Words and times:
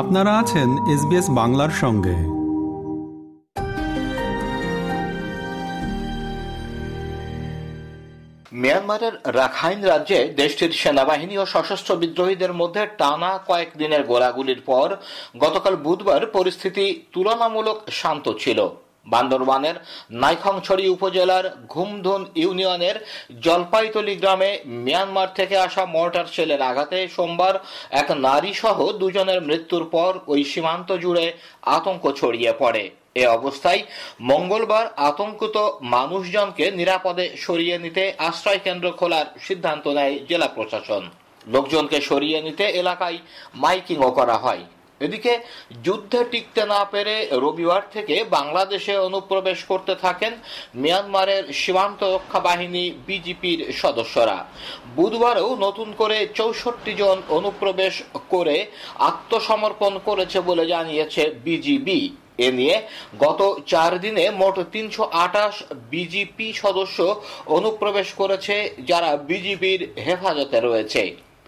আপনারা 0.00 0.32
আছেন 0.38 0.68
এসবিএস 0.94 1.26
বাংলার 1.30 1.72
সঙ্গে। 1.82 2.16
মিয়ানমারের 8.52 9.14
রাখাইন 9.26 9.80
রাজ্যে 9.84 10.18
দেশটির 10.36 10.72
সেনাবাহিনী 10.72 11.38
ও 11.38 11.44
সশস্ত্র 11.46 11.96
বিদ্রোহীদের 11.96 12.52
মধ্যে 12.52 12.82
টানা 12.98 13.32
কয়েকদিনের 13.46 14.02
গোলাগুলির 14.02 14.60
পর 14.66 14.88
গতকাল 15.38 15.76
বুধবার 15.76 16.22
পরিস্থিতি 16.26 16.84
তুলনামূলক 17.12 17.78
শান্ত 17.90 18.26
ছিল। 18.38 18.58
বান্দরবানের 19.06 19.76
নাইখংছড়ি 20.10 20.88
উপজেলার 20.88 21.44
ঘুমধুন 21.68 22.22
ইউনিয়নের 22.34 22.96
জলপাইতলি 23.40 24.14
গ্রামে 24.16 24.50
মিয়ানমার 24.64 25.28
থেকে 25.34 25.56
আসা 25.56 25.86
মর্টার 25.86 26.26
শেলের 26.26 26.62
আঘাতে 26.62 27.08
সোমবার 27.08 27.54
এক 27.90 28.10
নারী 28.10 28.52
সহ 28.54 28.78
দুজনের 28.92 29.40
মৃত্যুর 29.42 29.84
পর 29.90 30.12
ওই 30.26 30.44
সীমান্ত 30.44 30.92
জুড়ে 30.92 31.32
আতঙ্ক 31.76 32.04
ছড়িয়ে 32.12 32.52
পড়ে। 32.58 32.84
এ 33.14 33.24
অবস্থায় 33.26 33.82
মঙ্গলবার 34.20 34.86
আতঙ্কিত 34.96 35.56
মানুষজনকে 35.94 36.70
নিরাপদে 36.70 37.26
সরিয়ে 37.36 37.76
নিতে 37.78 38.02
আশ্রয় 38.18 38.58
কেন্দ্র 38.58 38.86
খোলার 38.92 39.26
সিদ্ধান্ত 39.46 39.84
নেয় 39.88 40.14
জেলা 40.28 40.48
প্রশাসন। 40.48 41.02
লোকজনকে 41.46 42.00
সরিয়ে 42.00 42.38
নিতে 42.42 42.64
এলাকায় 42.64 43.18
মাইকিংও 43.54 44.10
করা 44.10 44.36
হয়। 44.36 44.64
এদিকে 45.00 45.32
যুদ্ধে 45.82 46.20
টিকতে 46.30 46.62
না 46.66 46.80
পেরে 46.92 47.14
রবিবার 47.44 47.82
থেকে 47.92 48.16
বাংলাদেশে 48.36 48.94
অনুপ্রবেশ 48.98 49.58
করতে 49.64 49.94
থাকেন 49.94 50.32
মিয়ানমারের 50.74 51.44
সীমান্ত 51.52 52.00
রক্ষা 52.04 52.40
বাহিনী 52.40 52.84
বিজিপির 53.06 53.60
সদস্যরা। 53.72 54.38
বুধবারেও 54.96 55.50
নতুন 55.56 55.88
করে 56.00 56.18
চৌষট্টি 56.34 56.92
জন 56.94 57.16
অনুপ্রবেশ 57.28 57.94
করে 58.28 58.56
আত্মসমর্পণ 59.10 59.92
করেছে 60.04 60.38
বলে 60.40 60.64
জানিয়েছে 60.66 61.22
বিজিবি। 61.44 62.00
এ 62.46 62.48
নিয়ে 62.52 62.76
গত 63.18 63.40
চার 63.66 63.92
দিনে 64.00 64.24
মোট 64.30 64.56
তিনশো 64.72 65.04
আঠাশ 65.24 65.54
বিজিপি 65.90 66.48
সদস্য 66.52 66.98
অনুপ্রবেশ 67.56 68.08
করেছে 68.12 68.54
যারা 68.86 69.10
বিজিবির 69.30 69.80
হেফাজতে 70.06 70.58
রয়েছে। 70.60 71.02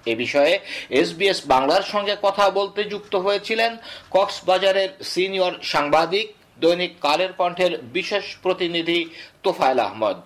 এ 0.07 0.15
বিষয়ে 0.15 0.59
এসবিএস 0.91 1.41
বাংলার 1.47 1.83
সঙ্গে 1.83 2.15
কথা 2.23 2.45
বলতে 2.51 2.85
যুক্ত 2.85 3.15
হয়েছিলেন 3.15 3.77
কক্সবাজারের 4.11 4.91
সিনিয়র 5.03 5.55
সাংবাদিক, 5.63 6.27
দৈনিক 6.61 6.93
কালের 7.01 7.33
কণ্ঠের 7.33 7.73
বিশেষ 7.83 8.25
প্রতিনিধি 8.43 9.01
তোফায়েল 9.43 9.79
আহমদ। 9.79 10.19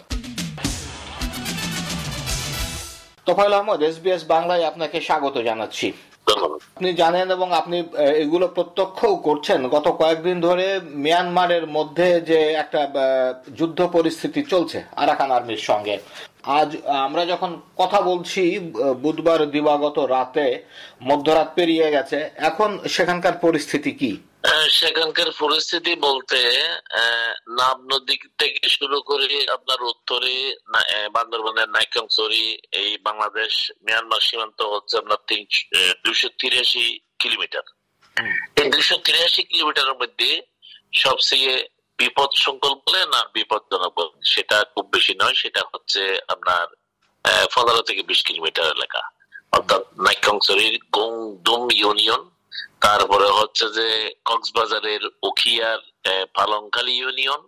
তোফায়েল 3.26 3.54
আহমদ, 3.54 3.82
এসবিএস 3.82 4.22
বাংলায় 4.24 4.64
আপনাকে 4.64 5.00
স্বাগত 5.00 5.36
জানাচ্ছি। 5.38 5.92
আপনি 6.76 6.90
জানেন 7.02 7.26
এবং 7.36 7.48
আপনি 7.60 7.78
এগুলো 8.24 8.46
প্রত্যক্ষ 8.56 9.00
করছেন। 9.26 9.60
গত 9.74 9.86
কয়েকদিন 10.00 10.36
ধরে 10.46 10.66
মিয়ানমারের 11.04 11.64
মধ্যে 11.76 12.08
যে 12.30 12.38
একটা 12.62 12.80
যুদ্ধ 13.58 13.80
পরিস্থিতি 13.96 14.40
চলছে 14.52 14.78
আরাকান 15.02 15.30
আর্মির 15.36 15.62
সঙ্গে। 15.70 15.96
আজ 16.58 16.70
আমরা 17.06 17.22
যখন 17.32 17.50
কথা 17.80 17.98
বলছি 18.10 18.42
বুধবার 19.04 19.40
দিবাগত 19.54 19.96
রাতে 20.14 20.46
মধ্যরাত 21.10 21.48
পেরিয়ে 21.56 21.88
গেছে, 21.94 22.18
এখন 22.48 22.70
সেখানকার 22.94 23.34
পরিস্থিতি 23.44 23.92
কি? 24.00 24.12
সেখানকার 24.78 25.30
পরিস্থিতি 25.42 25.92
বলতে 26.06 26.40
নাব 27.58 27.78
নদী 27.92 28.16
থেকে 28.40 28.64
শুরু 28.76 28.98
করে 29.10 29.38
আপনার 29.56 29.80
উত্তরে 29.92 30.34
বান্দরবানের 31.16 31.68
নাইকংসরি 31.76 32.44
এই 32.80 32.90
বাংলাদেশ 33.06 33.52
মিয়ানমার 33.84 34.26
সীমান্ত 34.28 34.58
হচ্ছে 34.72 34.94
আপনার 34.98 35.20
তিন 35.28 35.42
দুশো 36.04 36.28
তিরাশি 36.40 36.86
কিলোমিটার। 37.22 37.64
এই 38.60 38.68
দুশো 38.74 38.96
তিরাশি 39.06 39.42
কিলোমিটারের 39.50 39.96
মধ্যে 40.02 40.30
সবচেয়ে 41.04 41.52
বিপদ 41.98 42.30
সংকল 42.44 42.72
বলে 42.84 43.02
না 43.14 43.20
বিপদজনক 43.36 43.92
বলে? 43.98 44.14
সেটা 44.32 44.56
খুব 44.72 44.84
বেশি 44.94 45.12
নয় 45.20 45.36
সেটা 45.42 45.62
হচ্ছে 45.72 46.02
আপনার 46.34 46.64
পনেরো 47.54 47.82
থেকে 47.88 48.02
বিশ 48.10 48.20
কিলোমিটার 48.28 48.66
এলাকা। 48.76 49.02
অর্থাৎ 49.56 49.82
নাইকংসরির 50.06 50.76
গোংদুম 50.96 51.62
ইউনিয়ন 51.82 52.22
তারপরে 52.84 53.28
হচ্ছে 53.38 53.66
যে 53.76 53.86
কক্সবাজারের 54.28 55.02
উখিয়ার 55.28 55.80
পালংখালী 56.36 56.94
ইউনিয়ন 57.02 57.42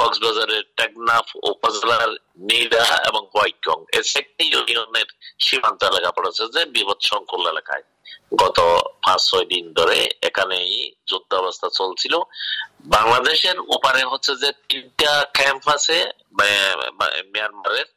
কক্সবাজারের 0.00 0.64
টেকনাফ, 0.78 1.26
উপজেলার 1.52 2.10
নীলা 2.48 2.86
এবং 3.08 3.22
হোয়াইটকং 3.32 3.78
এই 3.96 4.04
চারটি 4.12 4.44
ইউনিয়নের 4.54 5.08
সীমান্ত 5.44 5.80
এলাকা 5.90 6.10
পড়েছে 6.16 6.42
যে 6.54 6.62
বিপদ 6.74 6.98
সংকুল 7.10 7.42
এলাকায়। 7.52 7.84
গত 8.42 8.58
পাঁচ, 9.04 9.20
ছয় 9.28 9.46
দিন 9.52 9.64
ধরে 9.78 9.98
এখানেই 10.28 10.72
যুদ্ধ 11.10 11.30
অবস্থা 11.42 11.68
চলছিল। 11.78 12.14
বাংলাদেশের 12.94 13.56
ওপারে 13.76 14.02
হচ্ছে 14.12 14.32
যে 14.42 14.50
তিনটা 14.68 15.12
ক্যাম্প 15.38 15.64
আছে 15.76 15.96
মিয়ানমারের। 17.32 17.88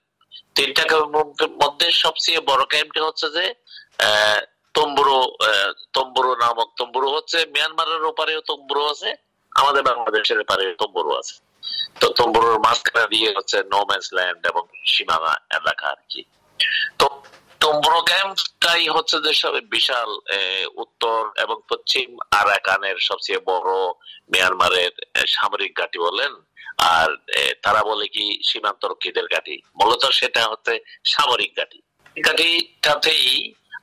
তিনটা 0.58 0.84
ক্যাম্পের 0.90 1.52
মধ্যে 1.62 1.88
সবচেয়ে 2.04 2.40
বড় 2.50 2.64
ক্যাম্পটি 2.74 3.00
হচ্ছে 3.08 3.28
যে 3.38 3.46
তম্বুরো 4.75 5.18
তম্বুরো 5.96 6.31
নামক 6.44 6.69
তম্বুরো 6.80 7.08
হচ্ছে 7.16 7.38
মিয়ানমারের 7.53 8.03
ওপারেও 8.12 8.41
তম্বুরো 8.50 8.84
আছে, 8.94 9.09
আমাদের 9.52 9.81
বাংলাদেশের 9.90 10.41
পারে 10.50 10.63
তম্বুরো 10.81 11.12
আছে। 11.22 11.36
তো 12.00 12.06
তম্বুরোর 12.19 12.58
মাঝখানে 12.66 13.06
দিয়ে 13.13 13.30
হচ্ছে 13.38 13.58
নোম্যান্স 13.74 14.08
ল্যান্ড 14.18 14.41
এবং 14.52 14.63
সীমানা 14.94 15.34
এলাকা 15.59 15.86
আর 15.94 16.02
কি। 16.12 16.22
তো 17.00 17.06
তম্বুরো 17.63 18.00
ক্যাম্পটাই 18.09 18.84
হচ্ছে 18.96 19.18
যে 19.25 19.31
সব 19.41 19.53
বিশাল 19.75 20.09
উত্তর 20.84 21.19
এবং 21.44 21.57
পশ্চিম 21.72 22.07
আরাকানের 22.42 22.97
সবচেয়ে 23.09 23.40
বড় 23.52 23.72
মিয়ানমারের 24.34 24.94
সামরিক 25.36 25.72
ঘাঁটি 25.80 26.00
বলেন, 26.07 26.31
আর 26.96 27.09
তারা 27.63 27.81
বলে 27.90 28.06
কি 28.16 28.25
সীমান্ত 28.50 28.81
রক্ষীদের 28.92 29.28
ঘাঁটি। 29.34 29.56
মূলত 29.80 30.03
সেটা 30.19 30.42
হচ্ছে 30.52 30.74
সামরিক 31.13 31.52
ঘাঁটি। 31.59 31.80
ঘাঁটিটাতেই 32.25 33.28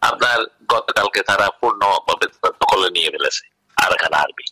আপনার 0.08 0.38
গতকালকে 0.74 1.20
তারা 1.30 1.46
পূর্ণভাবে 1.60 2.26
দখলে 2.60 2.88
নিয়ে 2.96 3.12
ফেলেছে, 3.14 3.44
আরকান 3.76 4.14
আর্মি। 4.22 4.46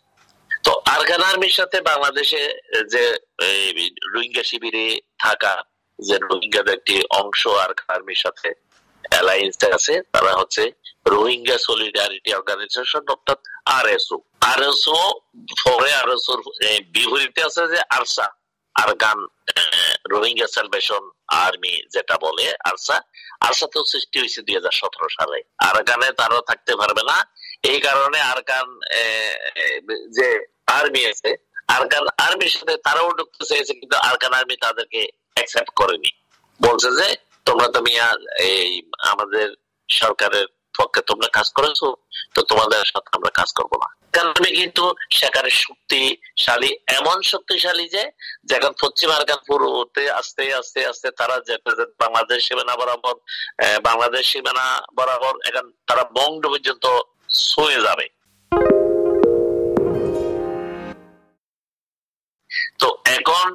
তো 0.64 0.72
আরকান 0.94 1.22
আর্মির 1.28 1.54
সাথে 1.58 1.78
বাংলাদেশে 1.90 2.42
যে 2.92 3.04
রোহিঙ্গা 4.12 4.44
শিবিরে 4.50 4.86
থাকা 5.24 5.54
যে 5.98 6.16
রোহিঙ্গাদের 6.30 6.76
একটি 6.78 6.96
অংশ 7.20 7.42
আরকান 7.64 7.88
আর্মির 7.96 8.22
সাথে 8.24 8.48
অ্যালায়েন্স 9.12 9.56
আছে, 9.76 9.94
তারা 10.14 10.32
হচ্ছে 10.40 10.62
Rohingya 11.14 11.56
solidarity 11.66 12.30
organisation 12.38 13.04
RSO 13.14 13.38
RSO. 13.78 14.18
RSO, 14.52 15.00
পরে 15.64 15.90
আরএসওর 16.02 16.40
বিপরীতে 16.94 17.40
আছে 17.48 17.62
যে 17.72 17.80
ARSA 17.96 18.26
Arakan 18.82 19.18
Rohingya 20.12 20.48
salvation 20.56 21.02
army 21.30 21.74
যেটা 21.94 22.16
বলে, 22.24 22.46
আরসা। 22.68 22.96
আরসাতেও 23.46 23.84
সৃষ্টি 23.92 24.16
হয়েছে 24.20 24.40
দুই 24.42 24.54
হাজার 24.54 24.74
সতেরো 24.80 25.08
সালে। 25.18 25.38
আরগানে 25.68 26.08
তারাও 26.12 26.42
থাকতে 26.50 26.72
পারবে 26.76 27.02
না। 27.10 27.16
এই 27.62 27.80
কারণে 27.80 28.20
আরকান 28.20 28.66
যে 30.16 30.28
আর্মি 30.66 31.02
আছে, 31.06 31.30
আরকান 31.76 32.04
আর্মির 32.26 32.52
সাথে 32.56 32.74
তারাও 32.76 33.10
ঢুকতে 33.18 33.44
চেয়েছে 33.50 33.72
কিন্তু 33.74 33.96
আরকান 33.96 34.32
আর্মি 34.34 34.56
তাদেরকে 34.56 35.00
অ্যাকসেপ্ট 35.36 35.72
করেনি। 35.74 36.10
বলছে 36.60 36.88
যে, 36.98 37.06
তোমরা 37.44 37.68
তো 37.68 37.80
মিয়া, 37.80 38.08
এই 38.38 38.82
আমাদের 39.12 39.48
সরকারের 39.88 40.46
পক্ষে 40.78 41.00
তোমরা 41.02 41.28
কাজ 41.28 41.48
করেছ, 41.52 41.80
তো 42.34 42.40
তোমাদের 42.42 42.84
সাথে 42.92 43.10
আমরা 43.12 43.30
কাজ 43.30 43.48
করব 43.52 43.72
না। 43.82 43.99
কারণে 44.16 44.48
কিন্তু 44.60 44.84
সেখানে 45.18 45.50
শক্তিশালী, 45.64 46.70
এমন 46.98 47.18
শক্তিশালী 47.32 47.84
যে, 47.94 48.02
যখন 48.50 48.72
পশ্চিম 48.82 49.08
আরকান 49.16 49.40
পুরোতে 49.48 50.04
আস্তে 50.20 50.42
আস্তে 50.60 50.80
আস্তে 50.90 51.08
তারা 51.20 51.36
যেতে 51.48 51.70
বাংলাদেশ 52.02 52.38
সীমানা 52.46 52.74
বরাবর 52.80 53.16
বাংলাদেশ 53.88 54.24
সীমানা 54.32 54.66
বরাবর 54.98 55.34
এখন 55.48 55.66
তারা 55.88 56.04
বঙ্গ 56.16 56.42
পর্যন্ত 56.52 56.86
ছুঁয়ে 57.48 57.78
যাবে। 57.86 58.06
তো 62.80 62.88
এখন 63.18 63.46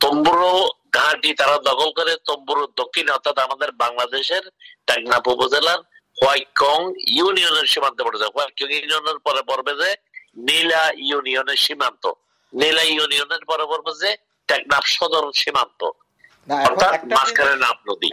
তম্বুরো 0.00 0.52
ঘাটি 0.98 1.30
তারা 1.40 1.56
দখল 1.68 1.90
করে, 1.98 2.12
তম্বুরো 2.28 2.62
দক্ষিণ 2.80 3.06
অর্থাৎ 3.16 3.36
আমাদের 3.46 3.70
বাংলাদেশের 3.82 4.44
টেকনাফ 4.88 5.24
উপজেলার 5.34 5.80
হোয়াইকং 6.22 6.80
ইউনিয়নের 7.18 7.66
সীমান্ত 7.66 7.98
হোয়াইকং 8.02 8.68
ইউনিয়নের 8.74 9.18
পরে 9.18 9.42
পড়বে 9.42 9.72
যে 9.82 9.90
নীলা 10.36 10.82
ইউনিয়নের 10.96 11.56
সীমান্ত। 11.56 12.04
নীলা 12.52 12.82
ইউনিয়নের 12.82 13.44
পরে 13.44 13.64
পড়বে 13.64 13.92
যে 14.02 14.16
টেকনাফ 14.48 14.84
সদর 14.86 15.24
সীমান্ত। 15.34 15.90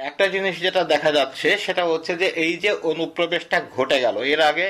একটা 0.09 0.27
জিনিস 0.27 0.55
যেটা 0.59 0.83
দেখা 0.83 1.11
যাচ্ছে 1.11 1.57
সেটা 1.57 1.83
হচ্ছে 1.85 2.11
যে 2.15 2.27
এই 2.27 2.53
যে 2.57 2.71
অনুপ্রবেশটা 2.71 3.57
ঘটে 3.75 3.97
গেল 4.01 4.17
এর 4.33 4.41
আগে 4.41 4.67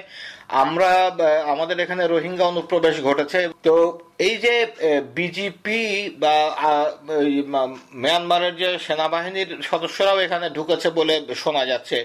আমরা 0.64 0.90
আমাদের 1.54 1.78
এখানে 1.86 2.04
রোহিঙ্গা 2.08 2.46
অনুপ্রবেশ 2.52 2.96
ঘটেছে। 3.08 3.40
তো 3.68 3.76
এই 4.28 4.36
যে 4.46 4.54
বিজিপি 5.20 5.82
বা 6.22 6.36
মিয়ানমারের 8.04 8.54
যে 8.62 8.70
সেনাবাহিনীর 8.86 9.50
সদস্যরাও 9.70 10.24
এখানে 10.26 10.48
ঢুকেছে 10.58 10.88
বলে 11.00 11.16
শোনা 11.44 11.64
যাচ্ছে, 11.72 11.98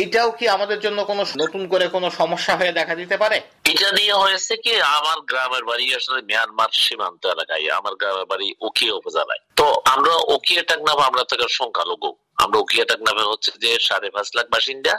এইটাও 0.00 0.30
কি 0.38 0.44
আমাদের 0.56 0.78
জন্য 0.84 0.98
কোনো 1.10 1.22
নতুন 1.42 1.62
করে 1.72 1.84
কোনো 1.96 2.08
সমস্যা 2.20 2.54
হয়ে 2.60 2.76
দেখা 2.78 2.94
দিতে 3.00 3.16
পারে? 3.22 3.38
এটা 3.72 3.88
নিয়ে 3.98 4.16
হয়েছে 4.22 4.54
কি, 4.64 4.72
আমার 4.98 5.18
গ্রামের 5.30 5.64
বাড়ি 5.70 5.86
আসলে 5.98 6.20
মিয়ানমার 6.30 6.70
সীমান্ত 6.84 7.22
এলাকায়, 7.34 7.64
আমার 7.80 7.94
গ্রামের 8.00 8.26
বাড়ি 8.32 8.46
ওকিয়া 8.66 8.94
উপজেলায়। 9.00 9.42
তো 9.60 9.66
আমরা 9.94 10.14
ওকিয়া 10.34 10.62
টাকনাম 10.70 10.98
আমরা 11.08 11.22
থেকে 11.30 11.46
সংখ্যালঘু। 11.60 12.10
আমরা 12.44 12.58
উকিয়াটাক 12.64 13.00
নামে 13.08 13.24
হচ্ছে 13.30 13.50
যে 13.62 13.70
সাড়ে 13.88 14.08
পাঁচ 14.14 14.28
লাখ 14.36 14.46
বাসিন্দা, 14.54 14.94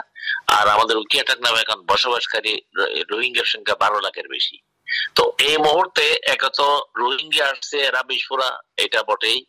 আর 0.58 0.66
আমাদের 0.76 0.96
উকিয়াটাক 1.04 1.40
নামে 1.46 1.60
এখন 1.62 1.80
বসবাসকারী 1.92 2.54
রোহিঙ্গার 3.12 3.52
সংখ্যা 3.54 3.76
বারো 3.84 3.98
লাখের 4.06 4.28
বেশি। 4.36 4.58
তো 5.16 5.24
এই 5.50 5.58
মুহূর্তে 5.58 6.06
একত 6.36 6.60
রোহিঙ্গা 7.02 7.46
আসছে 7.52 7.78
এরা 7.90 8.02
বিস্ফোরা 8.10 8.50
এটা 8.86 9.02
বটেই। 9.10 9.40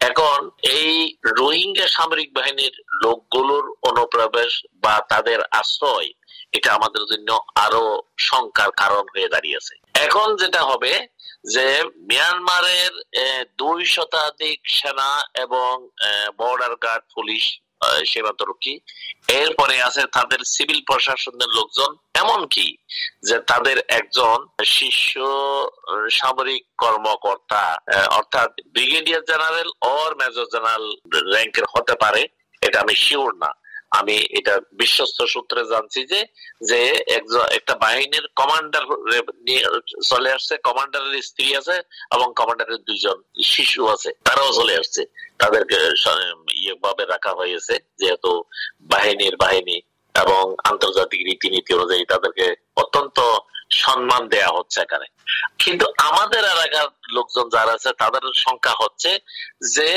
এখন 0.00 0.38
এই 0.76 0.94
রোহিঙ্গা 1.38 1.86
সামরিক 1.96 2.28
বাহিনীর 2.38 2.74
লোকগুলোর 3.04 3.64
অনুপ্রবেশ 3.90 4.52
বা 4.84 4.94
তাদের 5.12 5.38
আশ্রয় 5.60 6.10
এটা 6.56 6.70
আমাদের 6.78 7.04
জন্য 7.10 7.30
আরও 7.64 7.82
শঙ্কার 8.28 8.70
কারণ 8.82 9.04
হয়ে 9.14 9.32
দাঁড়িয়েছে 9.34 9.74
এখন 10.06 10.28
যেটা 10.42 10.60
হবে 10.70 10.92
যে 11.54 11.66
মিয়ানমারের 12.08 12.92
দুই 13.60 13.80
শতাধিক 13.94 14.58
সেনা 14.78 15.10
এবং 15.44 15.72
বর্ডার 16.40 16.74
গার্ড 16.84 17.04
পুলিশ 17.16 17.44
সীমান্তরক্ষী, 18.10 18.74
এরপরে 19.40 19.74
আছে 19.88 20.02
তাদের 20.16 20.40
সিভিল 20.54 20.80
প্রশাসনের 20.88 21.50
লোকজন 21.56 21.90
এমন 22.22 22.40
কি 22.54 22.68
যে 23.28 23.36
তাদের 23.50 23.76
একজন 23.98 24.38
শীর্ষ 24.74 25.10
সামরিক 26.18 26.64
কর্মকর্তা 26.82 27.62
অর্থাৎ 28.18 28.50
brigadier 28.74 29.26
general 29.30 29.68
or 29.96 30.10
major 30.20 30.46
general 30.54 30.86
র্যাঙ্কের 31.32 31.66
হতে 31.74 31.94
পারে, 32.02 32.22
এটা 32.62 32.78
আমি 32.84 32.94
শিওর 33.04 33.32
না। 33.44 33.50
আমি 34.00 34.16
এটা 34.38 34.54
বিশ্বস্ত 34.80 35.18
সূত্রে 35.34 35.60
জানছি 35.72 36.00
যে 36.12 36.20
যে 36.70 36.80
একজন, 37.16 37.44
একটা 37.58 37.74
বাহিনীর 37.84 38.26
কমান্ডার 38.40 38.84
চলে 40.10 40.30
আসছে 40.36 40.54
কমান্ডারের 40.68 41.22
স্ত্রী 41.28 41.46
আছে 41.60 41.76
এবং 42.16 42.28
কমান্ডারের 42.40 42.80
দুইজন 42.88 43.18
শিশু 43.52 43.80
আছে, 43.94 44.10
তারাও 44.26 44.56
চলে 44.58 44.74
আসছে। 44.80 45.02
তাদেরকে 45.40 45.76
ইয়ে 46.62 46.74
ভাবে 46.84 47.04
রাখা 47.12 47.32
হয়েছে, 47.40 47.74
যেহেতু 48.00 48.30
বাহিনীর 48.92 49.36
বাহিনী 49.44 49.76
এবং 50.14 50.42
আন্তর্জাতিক 50.70 51.20
রীতিনীতি 51.28 51.70
অনুযায়ী 51.78 52.04
তাদেরকে 52.12 52.46
অত্যন্ত 52.82 53.18
সম্মান 53.82 54.22
দেয়া 54.32 54.50
হচ্ছে 54.56 54.78
এখানে। 54.82 55.06
কিন্তু 55.62 55.86
আমাদের 56.08 56.42
এলাকার 56.54 56.88
লোকজন 57.16 57.46
যারা 57.54 57.72
আছে, 57.78 57.90
তাদের 58.02 58.22
সংখ্যা 58.44 58.74
হচ্ছে 58.82 59.10
যে, 59.76 59.90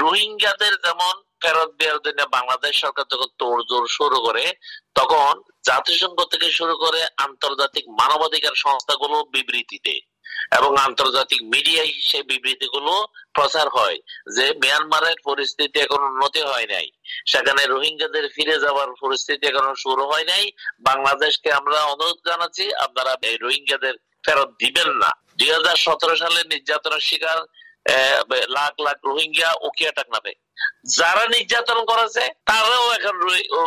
রোহিঙ্গাদের 0.00 0.74
যেমন 0.86 1.14
ফেরত 1.42 1.70
দেওয়ার 1.80 2.00
জন্য 2.06 2.20
বাংলাদেশ 2.36 2.74
সরকার 2.82 3.04
যখন 3.12 3.30
তোড়জোড় 3.40 3.88
শুরু 3.98 4.18
করে, 4.26 4.44
তখন 4.98 5.32
জাতিসংঘ 5.68 6.18
থেকে 6.32 6.48
শুরু 6.58 6.74
করে 6.84 7.00
আন্তর্জাতিক 7.26 7.84
মানবাধিকার 8.00 8.54
সংস্থাগুলো 8.64 9.16
বিবৃতি 9.34 9.78
দেয় 9.86 10.02
এবং 10.58 10.72
আন্তর্জাতিক 10.88 11.40
মিডিয়ায় 11.52 11.92
সেই 12.08 12.24
বিবৃতিগুলো 12.30 12.92
প্রচার 13.36 13.66
হয় 13.76 13.98
যে 14.36 14.46
মিয়ানমারের 14.62 15.18
পরিস্থিতি 15.28 15.76
এখন 15.86 16.00
উন্নতি 16.10 16.42
হয় 16.50 16.68
নাই। 16.74 16.86
সেখানে 17.32 17.62
রোহিঙ্গাদের 17.64 18.26
ফিরে 18.34 18.56
যাওয়ার 18.64 18.90
পরিস্থিতি 19.02 19.44
এখনও 19.48 19.74
শুরু 19.84 20.04
হয় 20.10 20.26
নাই। 20.32 20.44
বাংলাদেশকে 20.88 21.48
আমরা 21.60 21.78
অনুরোধ 21.92 22.18
জানাচ্ছি, 22.28 22.64
আপনারা 22.86 23.12
এই 23.30 23.36
রোহিঙ্গাদের 23.44 23.94
ফেরত 24.24 24.50
দিবেন 24.62 24.90
না। 25.02 25.10
দুই 25.38 25.50
হাজার 25.56 25.76
সতেরো 25.84 26.14
সালে 26.22 26.40
নির্যাতনের 26.52 27.06
শিকার 27.08 27.38
লাখ 28.56 28.72
লাখ 28.86 28.96
রোহিঙ্গা 29.08 29.50
ওকিয়াটাক 29.68 30.08
নামে 30.14 30.32
যারা 30.98 31.24
নির্যাতন 31.34 31.78
করেছে, 31.90 32.22
তারাও 32.48 32.86
এখন 32.98 33.14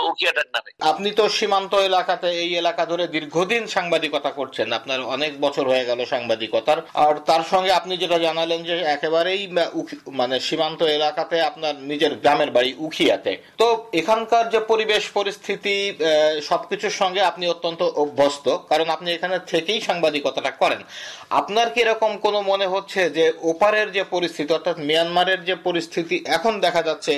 উকিয়াটার 0.09 0.47
নামে। 0.53 0.69
আপনি 0.91 1.09
তো 1.19 1.23
সীমান্ত 1.37 1.73
এলাকাতে 1.89 2.27
এই 2.43 2.51
এলাকা 2.61 2.83
ধরে 2.91 3.05
দীর্ঘদিন 3.15 3.63
সাংবাদিকতা 3.75 4.31
করছেন। 4.39 4.67
আপনার 4.79 4.99
অনেক 5.15 5.31
বছর 5.45 5.65
হয়ে 5.71 5.87
গেল 5.89 5.99
সাংবাদিকতার। 6.13 6.79
আর 7.05 7.13
তার 7.29 7.43
সঙ্গে 7.51 7.71
আপনি 7.79 7.93
যেটা 7.97 8.17
জানালেন 8.27 8.59
যে 8.69 8.75
একেবারেই 8.95 9.41
মানে 10.19 10.35
সীমান্ত 10.47 10.79
এলাকাতে 10.97 11.35
আপনার 11.49 11.75
নিজের 11.91 12.13
গ্রামের 12.23 12.51
বাড়ি 12.51 12.71
উখিয়াতে। 12.87 13.31
তো 13.61 13.67
এখানকার 14.01 14.43
যে 14.53 14.59
পরিবেশ, 14.71 15.03
পরিস্থিতি 15.19 15.75
সবকিছুর 16.49 16.97
সঙ্গে 17.01 17.21
আপনি 17.31 17.45
অত্যন্ত 17.47 17.81
অভ্যস্ত। 18.03 18.45
কারণ 18.71 18.87
আপনি 18.95 19.09
এখানে 19.13 19.35
থেকেই 19.51 19.79
সাংবাদিকতাটা 19.81 20.51
করেন। 20.61 20.81
আপনার 21.39 21.67
কি 21.73 21.79
এরকম 21.85 22.11
কোনো 22.25 22.39
মনে 22.51 22.67
হচ্ছে 22.73 23.01
যে 23.17 23.25
ওপারের 23.51 23.87
যে 23.97 24.03
পরিস্থিতি, 24.15 24.51
অর্থাৎ 24.53 24.77
মিয়ানমারের 24.89 25.41
যে 25.49 25.55
পরিস্থিতি 25.67 26.15
এখন 26.37 26.53
দেখা 26.65 26.81
যাচ্ছে, 26.89 27.13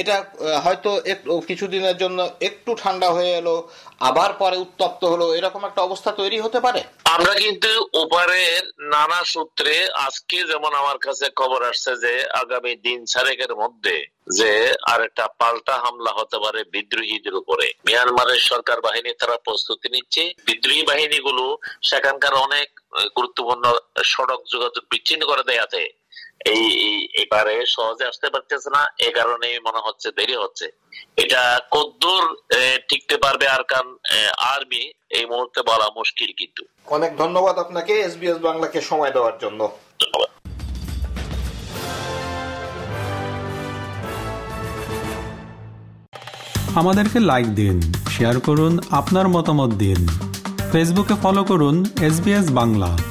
এটা 0.00 0.16
হয়তো 0.64 0.90
একটু 1.12 1.32
কিছুদিনের 1.48 1.96
জন্য 2.02 2.18
একটু 2.48 2.70
ঠান্ডা 2.82 3.08
হয়ে 3.16 3.32
এলো, 3.40 3.56
আবার 4.08 4.30
পরে 4.42 4.56
উত্তপ্ত 4.64 5.02
হলো, 5.12 5.26
এরকম 5.38 5.62
একটা 5.68 5.80
অবস্থা 5.88 6.10
তৈরি 6.20 6.38
হতে 6.44 6.58
পারে? 6.66 6.80
আমরা 7.14 7.34
কিন্তু 7.34 7.70
ওপারের 7.92 8.62
নানা 8.90 9.20
সূত্রে 9.24 9.74
আজকে 10.06 10.38
যেমন 10.44 10.72
আমার 10.74 10.98
কাছে 10.98 11.26
খবর 11.36 11.60
আসছে 11.62 11.92
যে 11.96 12.12
আগামী 12.32 12.72
দিন 12.76 13.00
সারেকের 13.06 13.52
মধ্যে 13.54 13.96
যে 14.30 14.52
আর 14.82 15.00
একটা 15.02 15.24
পাল্টা 15.38 15.74
হামলা 15.78 16.12
হতে 16.16 16.38
পারে 16.38 16.60
বিদ্রোহীদের 16.64 17.34
উপরে। 17.34 17.66
মিয়ানমারের 17.86 18.40
সরকার 18.40 18.78
বাহিনী 18.80 19.10
তারা 19.14 19.36
প্রস্তুতি 19.44 19.88
নিচ্ছে। 19.88 20.22
বিদ্রোহী 20.46 20.82
বাহিনীগুলো 20.82 21.44
সেখানকার 21.82 22.34
অনেক 22.34 22.68
গুরুত্বপূর্ণ 23.16 23.64
সড়ক 24.04 24.40
যোগাযোগ 24.46 24.82
বিচ্ছিন্ন 24.90 25.22
করে 25.26 25.42
দেয়াতে 25.42 25.82
এই 26.44 26.64
এবারে 27.22 27.66
সহজে 27.66 28.04
আসতে 28.06 28.28
পারতেছে 28.30 28.70
না 28.70 28.82
এ 28.98 29.10
কারণে 29.10 29.48
মনে 29.66 29.80
হচ্ছে 29.86 30.08
দেরি 30.16 30.36
হচ্ছে। 30.36 30.66
এটা 31.16 31.60
কদ্দুর 31.70 32.36
টিকতে 32.88 33.16
পারবে 33.16 33.48
আর 33.48 33.62
কান 33.62 33.86
আর্মি 34.38 34.92
এই 35.10 35.26
মুহূর্তে 35.26 35.60
বলা 35.62 35.88
মুশকিল 35.96 36.30
কিন্তু। 36.38 36.62
অনেক 36.86 37.16
ধন্যবাদ 37.16 37.58
আপনাকে 37.58 37.92
এসবিএস 38.00 38.38
বাংলাকে 38.38 38.80
সময় 38.80 39.10
দেওয়ার 39.10 39.38
জন্য। 39.38 39.60
ধন্যবাদ। 40.00 40.30
আমাদেরকে 46.74 47.20
লাইক 47.20 47.46
দিন 47.46 47.80
শেয়ার 48.10 48.40
করুন 48.40 48.78
আপনার 48.90 49.28
মতামত 49.28 49.70
দিন। 49.70 50.06
ফেসবুকে 50.72 51.14
ফলো 51.22 51.44
করুন 51.44 51.84
এস 52.00 52.50
বাংলা। 52.50 53.07